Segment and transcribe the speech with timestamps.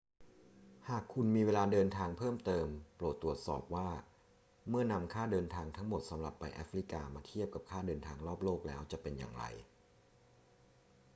[0.89, 3.89] หากคุณมีเวลาเดินทางเพิ่มเติม โปรดตรวจสอบว่า
[4.69, 9.43] เมื่อนำค่าเดินทางทั้งหมดสำหรับไปแอฟริกามาเทียบกับค่าเดินทางรอบโลกแล้วจะเป็นอย่างไร